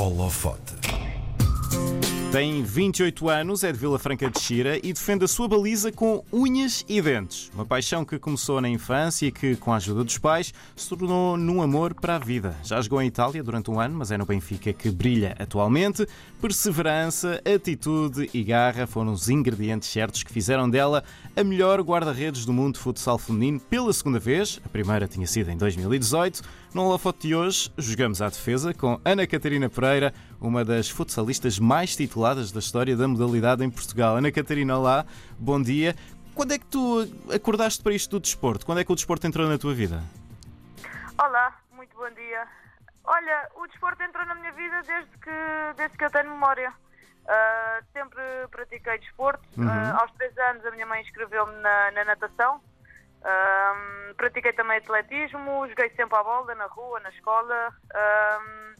[0.00, 0.72] Holofote.
[2.32, 6.24] Tem 28 anos, é de Vila Franca de Xira e defende a sua baliza com
[6.32, 7.50] unhas e dentes.
[7.52, 11.36] Uma paixão que começou na infância e que, com a ajuda dos pais, se tornou
[11.36, 12.54] num amor para a vida.
[12.62, 16.06] Já jogou em Itália durante um ano, mas é no Benfica que brilha atualmente.
[16.40, 21.02] Perseverança, atitude e garra foram os ingredientes certos que fizeram dela
[21.36, 24.60] a melhor guarda-redes do mundo de futsal feminino pela segunda vez.
[24.64, 26.42] A primeira tinha sido em 2018.
[26.72, 31.94] No holofote de hoje, jogamos à defesa com Ana Catarina Pereira, uma das futsalistas mais
[31.94, 34.16] tituladas da história da modalidade em Portugal.
[34.16, 35.04] Ana Catarina, olá,
[35.38, 35.94] bom dia.
[36.34, 38.64] Quando é que tu acordaste para isto do desporto?
[38.64, 40.02] Quando é que o desporto entrou na tua vida?
[41.18, 42.46] Olá, muito bom dia.
[43.04, 46.70] Olha, o desporto entrou na minha vida desde que, desde que eu tenho memória.
[46.70, 49.42] Uh, sempre pratiquei desporto.
[49.58, 49.66] Uhum.
[49.66, 52.60] Uh, aos três anos a minha mãe inscreveu-me na, na natação.
[53.20, 57.74] Um, pratiquei também atletismo, joguei sempre à bola, na rua, na escola.
[57.94, 58.79] Um,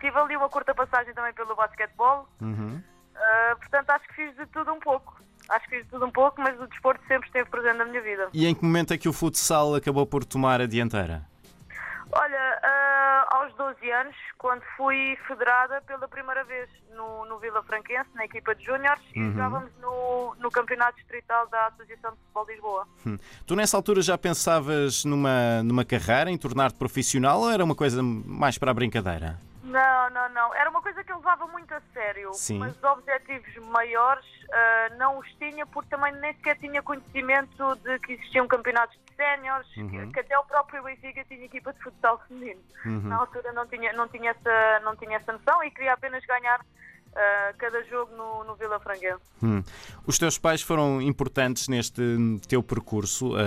[0.00, 2.28] tive ali uma curta passagem também pelo basquetebol.
[2.40, 2.82] Uhum.
[3.14, 5.20] Uh, portanto, acho que fiz de tudo um pouco.
[5.48, 8.00] Acho que fiz de tudo um pouco, mas o desporto sempre esteve presente na minha
[8.00, 8.28] vida.
[8.32, 11.22] E em que momento é que o futsal acabou por tomar a dianteira?
[12.12, 18.08] Olha, ah, aos 12 anos, quando fui federada pela primeira vez no, no Vila Franquense,
[18.14, 22.52] na equipa de júniores, e jogávamos no, no Campeonato Distrital da Associação de Futebol de
[22.52, 22.88] Lisboa.
[23.06, 23.18] Hum.
[23.46, 28.02] Tu nessa altura já pensavas numa, numa carreira, em tornar-te profissional ou era uma coisa
[28.02, 29.38] mais para a brincadeira?
[30.14, 30.54] Não, não.
[30.54, 32.32] Era uma coisa que eu levava muito a sério.
[32.32, 32.58] Sim.
[32.58, 38.12] Mas objetivos maiores ah, não os tinha, porque também nem sequer tinha conhecimento de que
[38.12, 42.62] existiam campeonatos de séniores, que, que até o próprio Benfica tinha equipa de futsal feminino.
[42.84, 46.64] Na altura não tinha, não, tinha essa, não tinha essa noção e queria apenas ganhar
[47.16, 49.22] ah, cada jogo no, no Vila Franquense.
[49.42, 49.62] Hum.
[50.06, 52.02] Os teus pais foram importantes neste
[52.48, 53.34] teu percurso.
[53.36, 53.40] ah,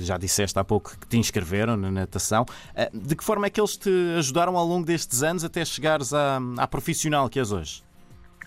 [0.00, 2.46] já disseste há pouco que te inscreveram na natação.
[2.76, 6.12] Ah, de que forma é que eles te ajudaram ao longo destes anos até chegares
[6.12, 7.82] à, à profissional que és hoje?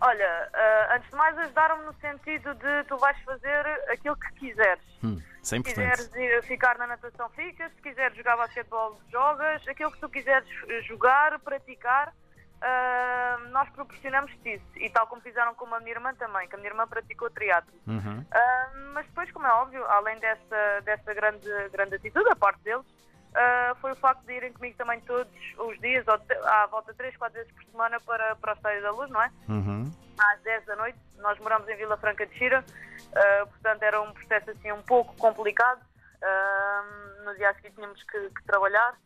[0.00, 0.50] Olha,
[0.96, 4.82] antes de mais ajudaram-me no sentido de tu vais fazer aquilo que quiseres.
[5.02, 6.10] Hum, é Se quiseres
[6.44, 7.72] ficar na natação, ficas.
[7.72, 9.66] Se quiseres jogar basquetebol, jogas.
[9.68, 10.48] Aquilo que tu quiseres
[10.88, 12.12] jogar, praticar,
[12.64, 14.64] ah, nós proporcionamos-te isso.
[14.76, 17.74] E tal como fizeram com a minha irmã também, que a minha irmã praticou triatlo.
[17.88, 18.24] Uhum.
[18.30, 22.86] Ah, mas depois, como é óbvio, além dessa, dessa grande, grande atitude, a parte deles,
[23.34, 27.16] ah, foi o facto de irem comigo também todos os dias, à volta de 3,
[27.16, 29.30] 4 vezes por semana, para, para o Estádio da Luz, não é?
[29.48, 29.92] Uhum.
[30.18, 30.98] às 10 da noite.
[31.18, 32.64] Nós moramos em Vila Franca de Xira,
[33.50, 35.80] portanto era um processo assim um pouco complicado.
[37.24, 38.96] No dia a seguir tínhamos que, que trabalhar.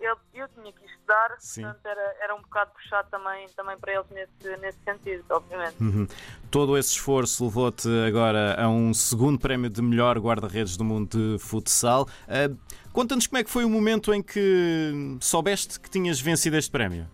[0.00, 1.62] Eu, eu tinha que estudar, Sim.
[1.62, 5.76] portanto era, era um bocado puxado também, também para eles nesse, nesse sentido, obviamente.
[5.78, 6.08] Uhum.
[6.50, 11.38] Todo esse esforço levou-te agora a um segundo prémio de melhor guarda-redes do mundo de
[11.38, 12.08] futsal.
[12.26, 12.48] Ah,
[12.92, 17.08] Conta-nos como é que foi o momento em que soubeste que tinhas vencido este prémio.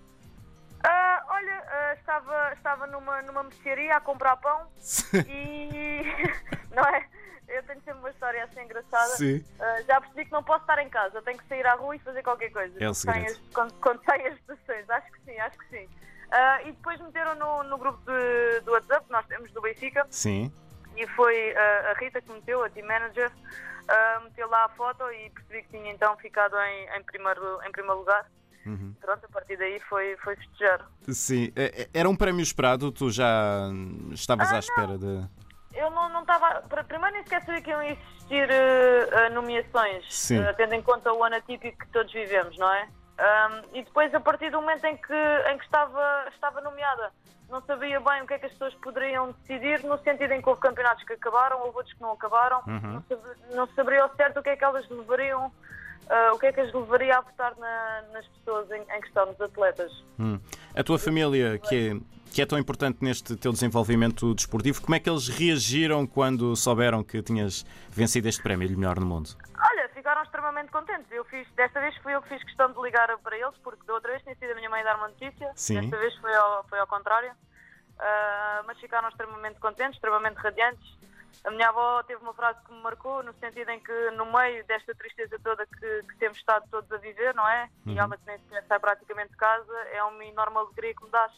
[0.82, 4.68] Ah, olha, ah, estava, estava numa, numa mercearia a comprar pão
[5.28, 6.02] e.
[6.74, 7.06] não é?
[7.48, 9.16] Eu tenho sempre uma história assim engraçada.
[9.16, 9.44] Sim.
[9.60, 11.98] Ah, já percebi que não posso estar em casa, tenho que sair à rua e
[12.00, 12.74] fazer qualquer coisa.
[12.82, 13.26] É o segredo.
[13.26, 15.88] as- Quando, quando saem as estações, acho que sim, acho que sim.
[16.30, 20.52] Ah, e depois meteram no, no grupo de, do WhatsApp nós temos do Benfica Sim.
[20.96, 23.30] e foi ah, a Rita que meteu, a team manager,
[24.24, 27.98] meteu lá a foto e percebi que tinha então ficado em, em, primeiro, em primeiro
[28.00, 28.26] lugar.
[28.66, 28.92] Uhum.
[29.00, 30.84] Pronto, a partir daí foi, foi festejar.
[31.12, 31.52] Sim.
[31.54, 32.90] Eh, Era um prémio esperado?
[32.90, 33.70] Tu já
[34.10, 35.24] estavas Ah, à espera de.
[35.76, 36.62] Eu não estava.
[36.88, 40.40] Primeiro nem sequer sabia que iam existir eh, nomeações, Sim.
[40.42, 42.88] eh, tendo em conta o ano atípico que todos vivemos, não é?
[43.18, 45.14] Ahm, e depois, a partir do momento em que,
[45.50, 47.10] em que estava, estava nomeada,
[47.48, 50.48] não sabia bem o que é que as pessoas poderiam decidir, no sentido em que
[50.48, 54.40] houve campeonatos que acabaram, houve outros que não acabaram, não, sab- não saberia ao certo
[54.40, 55.50] o que é que elas levariam,
[56.10, 59.26] ah, o que é que as levaria a votar na- nas pessoas em, em questão,
[59.26, 59.92] nos atletas.
[60.18, 60.38] Hum.
[60.76, 65.00] A tua família, que é, que é tão importante neste teu desenvolvimento desportivo, como é
[65.00, 69.30] que eles reagiram quando souberam que tinhas vencido este prémio de melhor no mundo?
[69.58, 71.10] Olha, ficaram extremamente contentes.
[71.10, 73.94] Eu fiz, desta vez fui eu que fiz questão de ligar para eles, porque da
[73.94, 75.50] outra vez tinha sido a minha mãe dar uma notícia.
[75.54, 75.80] Sim.
[75.80, 77.32] Desta vez foi ao, foi ao contrário.
[77.98, 80.95] Ah, mas ficaram extremamente contentes, extremamente radiantes.
[81.44, 84.64] A minha avó teve uma frase que me marcou, no sentido em que, no meio
[84.66, 87.68] desta tristeza toda que, que temos estado todos a viver, não é?
[87.86, 91.10] E ela que nem sequer sai praticamente de casa, é uma enorme alegria que me
[91.10, 91.32] dás.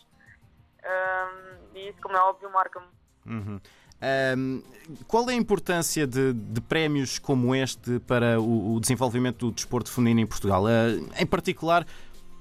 [0.83, 2.87] Ah, e isso, como é óbvio, marca-me.
[3.27, 3.61] Uhum.
[4.01, 4.63] Ahm,
[5.09, 9.91] qual é a importância de, de prémios como este para o, o desenvolvimento do desporto
[9.91, 10.65] feminino em Portugal?
[10.67, 11.85] Ah, em particular,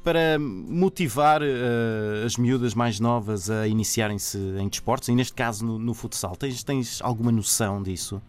[0.07, 5.77] para motivar ah, as miúdas mais novas a iniciarem-se em desportos, e neste caso no,
[5.77, 6.33] no futsal.
[6.37, 8.21] Tens, tens alguma noção disso?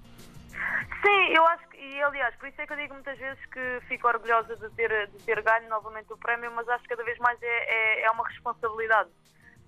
[1.00, 3.44] Sim, eu acho que e e aliás, por isso é que eu digo muitas vezes
[3.46, 7.02] que fico orgulhosa de ter, de ter ganho novamente o prémio, mas acho que cada
[7.02, 9.10] vez mais é, é, é uma responsabilidade.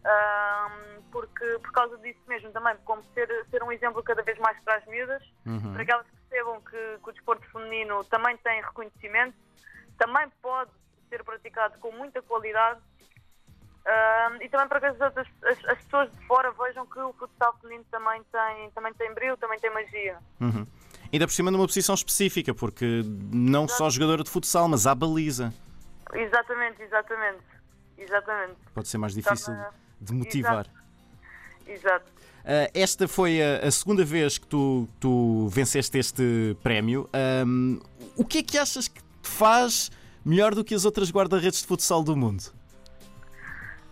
[0.00, 4.58] Um, porque por causa disso mesmo também, como ser, ser um exemplo cada vez mais
[4.64, 5.74] para as miúdas, uhum.
[5.74, 9.36] para que elas percebam que, que, o desporto feminino também tem reconhecimento,
[9.98, 10.70] também pode
[11.10, 12.80] ser praticado com muita qualidade
[13.86, 17.12] um, e também para que as, outras, as, as, pessoas de fora vejam que o
[17.14, 20.18] futsal feminino também tem, também tem brilho, também tem magia.
[20.40, 20.66] Uhum.
[21.12, 23.02] Ainda por cima numa posição específica, porque
[23.32, 23.78] não Exato.
[23.78, 25.52] só jogadora de futsal, mas há baliza.
[26.12, 27.42] Exatamente, exatamente.
[27.96, 28.56] Exatamente.
[28.74, 29.54] Pode ser mais difícil
[30.00, 30.66] de motivar.
[30.66, 30.80] Exato.
[31.66, 32.12] Exato.
[32.40, 37.08] Uh, esta foi a, a, segunda vez que tu, tu venceste este prémio.
[37.46, 37.78] Um,
[38.16, 39.90] o que é que achas que te faz
[40.24, 42.42] melhor do que as outras guarda-redes de futsal do mundo?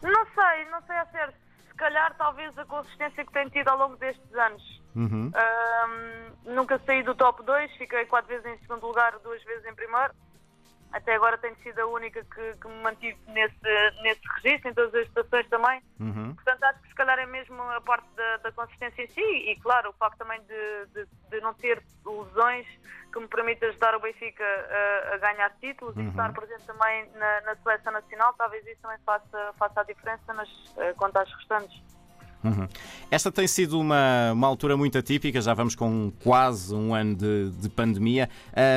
[0.02, 1.34] Não sei, não sei a certo.
[1.68, 4.82] Se calhar, talvez a consistência que tenho tido ao longo destes anos.
[4.94, 5.30] Uhum.
[5.34, 9.74] Um, nunca saí do top 2, fiquei quatro vezes em segundo lugar, duas vezes em
[9.74, 10.12] primeiro
[10.92, 14.94] até agora tenho sido a única que, que me mantive nesse, nesse registro, em todas
[14.94, 15.82] as estações também.
[16.00, 16.34] Uhum.
[16.34, 19.56] Portanto, acho que se calhar é mesmo a parte da, da consistência em si e,
[19.60, 22.66] claro, o facto também de, de, de, não ter lesões
[23.12, 26.04] que me permite ajudar o Benfica a, a ganhar títulos uhum.
[26.04, 28.32] e estar presente também na, na, seleção nacional.
[28.34, 31.82] Talvez isso também faça, faça a diferença nas, uh, quanto às restantes.
[32.42, 32.68] Uhum.
[33.10, 37.50] Esta tem sido uma, uma altura muito atípica, já vamos com quase um ano de,
[37.50, 38.28] de pandemia.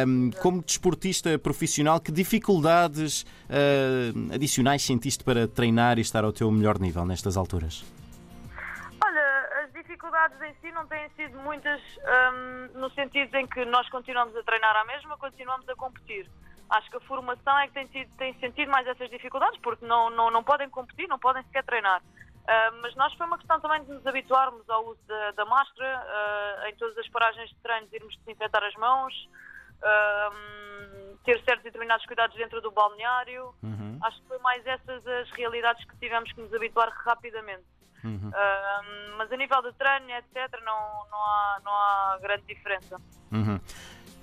[0.08, 6.50] Um, como desportista profissional, que dificuldades uh, adicionais sentiste para treinar e estar ao teu
[6.52, 7.86] melhor nível nestas alturas?
[9.04, 11.80] Olha, as dificuldades em si não têm sido muitas,
[12.34, 16.28] um, no sentido em que nós continuamos a treinar à mesma, continuamos a competir.
[16.70, 20.10] Acho que a formação é que tem, tido, tem sentido mais essas dificuldades, porque não,
[20.10, 22.02] não, não podem competir, não podem sequer treinar.
[22.42, 26.04] Uh, mas nós foi uma questão também de nos habituarmos ao uso da, da máscara,
[26.04, 29.14] uh, em todas as paragens de treinos irmos desinfetar as mãos,
[29.78, 33.54] uh, ter certos e determinados cuidados dentro do balneário.
[33.62, 34.00] Uhum.
[34.02, 37.66] Acho que foi mais essas as realidades que tivemos que nos habituar rapidamente.
[38.04, 38.32] Uhum.
[39.16, 43.00] mas a nível de treino, etc., não, não, há, não há grande diferença.
[43.32, 43.60] Uhum.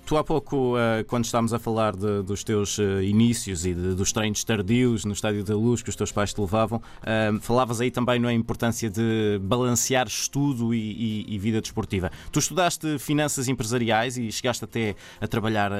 [0.09, 3.93] Tu há pouco, eh, quando estávamos a falar de, dos teus eh, inícios e de,
[3.93, 7.79] dos treinos tardios no Estádio da Luz que os teus pais te levavam, eh, falavas
[7.79, 12.11] aí também na importância de balancear estudo e, e, e, vida desportiva.
[12.31, 15.71] Tu estudaste finanças empresariais e chegaste até a trabalhar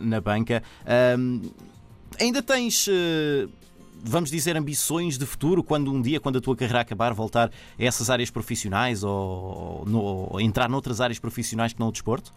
[0.00, 0.64] na banca.
[2.18, 2.88] Ainda tens
[4.02, 7.84] vamos dizer, ambições de futuro, quando um dia, quando a tua carreira acabar, voltar a
[7.84, 12.32] essas áreas profissionais ou, ou, ou entrar noutras áreas profissionais que não o desporto?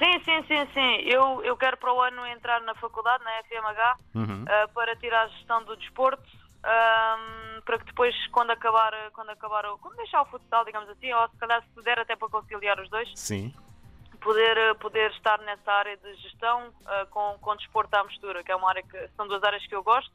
[0.00, 0.96] Sim, sim, sim, sim.
[1.04, 4.44] Eu, eu quero para o ano entrar na faculdade, na FMH, uhum.
[4.44, 9.64] uh, para tirar a gestão do desporto, um, para que depois, quando acabar, quando acabar,
[9.78, 12.88] quando deixar o futsal, digamos assim, ou se calhar se puder até para conciliar os
[12.88, 13.10] dois.
[13.14, 13.54] Sim.
[14.22, 18.56] Poder, poder estar nessa área de gestão uh, com, com desporto à mistura, que é
[18.56, 20.12] uma área que são duas áreas que eu gosto.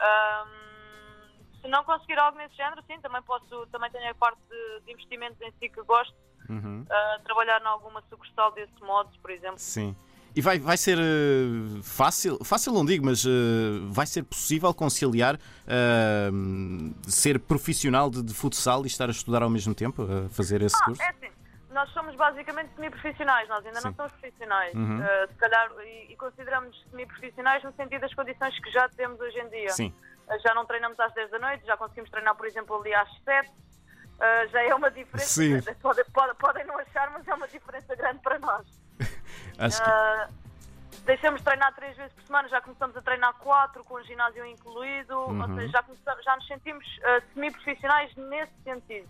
[0.00, 4.80] Um, se não conseguir algo nesse género, sim, também posso, também tenho a parte de,
[4.86, 6.14] de investimentos em si que gosto
[6.52, 6.82] uhum.
[6.82, 9.58] uh, trabalhar em alguma sucursal desse modo, por exemplo.
[9.58, 9.94] Sim.
[10.34, 13.30] E vai, vai ser uh, fácil, fácil não digo, mas uh,
[13.88, 19.50] vai ser possível conciliar uh, ser profissional de, de, futsal e estar a estudar ao
[19.50, 21.02] mesmo tempo, a fazer esse ah, curso?
[21.02, 21.28] É assim,
[21.70, 23.88] nós somos basicamente semi-profissionais, nós ainda Sim.
[23.88, 24.74] não somos profissionais.
[24.74, 25.00] Uhum.
[25.28, 29.48] se calhar, e, e consideramos semi-profissionais no sentido das condições que já temos hoje em
[29.50, 29.70] dia.
[29.70, 29.92] Sim.
[30.42, 33.50] já não treinamos às 10 da noite, já conseguimos treinar, por exemplo, ali às 7
[34.18, 35.26] uh, já é uma diferença.
[35.26, 35.60] Sim.
[35.80, 38.66] Podem, pode, podem não achar, mas é uma diferença grande para nós.
[39.58, 39.90] Acho que...
[39.90, 40.42] Uh,
[41.04, 44.44] deixamos de treinar três vezes por semana, já começamos a treinar quatro, com o ginásio
[44.46, 45.40] incluído, uhum.
[45.40, 49.08] ou seja, já, começamos, já nos sentimos uh, semi-profissionais nesse sentido.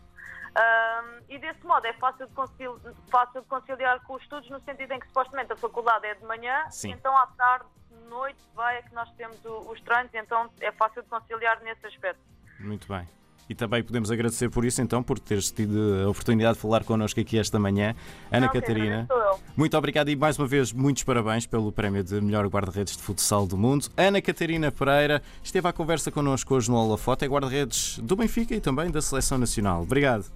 [0.53, 2.75] Uh, e desse modo é fácil de, conciliar,
[3.11, 6.25] fácil de conciliar com os estudos, no sentido em que supostamente a faculdade é de
[6.25, 7.67] manhã, então à tarde,
[8.09, 11.87] noite, vai é que nós temos o, os treinos, então é fácil de conciliar nesse
[11.87, 12.21] aspecto.
[12.61, 13.09] Muito bem.
[13.53, 17.21] E também podemos agradecer por isso, então, por teres tido a oportunidade de falar connosco
[17.21, 17.95] aqui esta manhã.
[18.31, 19.07] Ana okay, Catarina,
[19.55, 23.47] muito obrigado e mais uma vez muitos parabéns pelo prémio de melhor guarda-redes de futsal
[23.47, 23.91] do mundo.
[23.95, 28.61] Ana Catarina Pereira esteve à conversa connosco hoje no Holofote, é guarda-redes do Benfica e
[28.61, 29.83] também da Seleção Nacional.
[29.83, 30.33] Obrigado.